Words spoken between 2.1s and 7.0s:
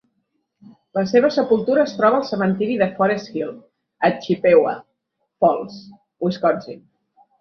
al cementiri de Forest Hill a Chippewa Falls, Wisconsin.